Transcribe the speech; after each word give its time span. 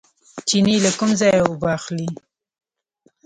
چینې 0.47 0.75
له 0.85 0.91
کوم 0.99 1.11
ځای 1.21 1.35
اوبه 1.43 1.67
اخلي؟ 1.77 2.09